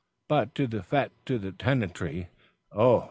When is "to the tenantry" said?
1.27-2.29